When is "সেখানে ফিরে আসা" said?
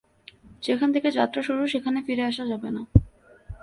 1.67-2.43